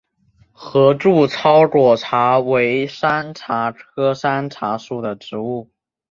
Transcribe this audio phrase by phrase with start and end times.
[0.51, 5.69] 合柱糙果茶为山茶科山茶属的植物。